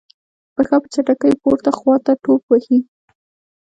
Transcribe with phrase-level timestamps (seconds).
[0.55, 2.79] پښه په چټکۍ پورته خواته ټوپ وهي.